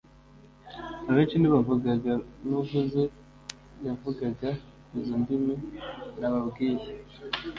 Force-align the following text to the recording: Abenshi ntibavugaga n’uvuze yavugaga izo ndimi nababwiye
Abenshi 1.09 1.35
ntibavugaga 1.37 2.13
n’uvuze 2.47 3.01
yavugaga 3.85 4.49
izo 4.99 5.15
ndimi 5.21 5.55
nababwiye 6.19 6.87